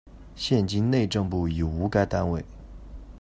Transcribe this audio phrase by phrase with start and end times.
[0.35, 2.43] 现今内政部已无该单位。